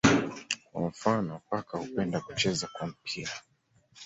[0.71, 3.31] Kwa mfano paka hupenda kucheza kwa mpira.